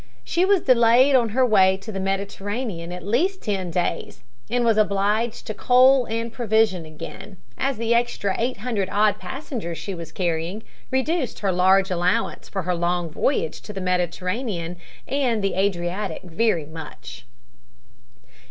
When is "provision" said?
6.33-6.87